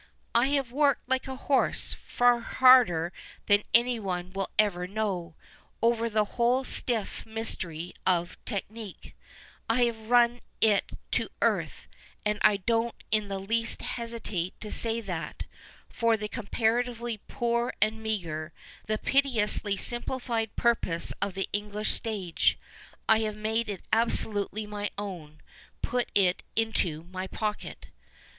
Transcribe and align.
"I 0.33 0.47
have 0.47 0.71
worked 0.71 1.07
like 1.07 1.27
a 1.27 1.35
horse— 1.35 1.93
far 2.17 2.39
harder 2.39 3.13
than 3.45 3.61
any 3.71 3.99
one 3.99 4.31
will 4.31 4.49
ever 4.57 4.87
know— 4.87 5.35
over 5.83 6.09
the 6.09 6.25
whole 6.25 6.63
stiff 6.63 7.23
mysterj' 7.23 7.91
of' 8.03 8.35
technique 8.47 9.15
'—I 9.69 9.83
have 9.83 10.09
run 10.09 10.41
it 10.59 10.91
to 11.11 11.29
earth, 11.39 11.87
and 12.25 12.39
I 12.41 12.57
don't 12.57 12.95
in 13.11 13.27
the 13.27 13.37
least 13.37 13.83
hesitate 13.83 14.59
to 14.59 14.71
say 14.71 15.01
that, 15.01 15.43
for 15.87 16.17
the 16.17 16.27
comparatively 16.27 17.19
poor 17.27 17.71
and 17.79 18.01
meagre, 18.01 18.53
the 18.87 18.97
pitcously 18.97 19.75
simjilificd 19.77 20.49
purposes 20.55 21.13
of 21.21 21.35
the 21.35 21.47
English 21.53 21.91
stage, 21.91 22.57
I 23.07 23.19
have 23.19 23.35
made 23.37 23.69
it 23.69 23.85
absolutely 23.93 24.65
my 24.65 24.89
own, 24.97 25.41
put 25.83 26.11
it 26.15 26.41
into 26.55 27.03
my 27.11 27.27
pocket." 27.27 27.89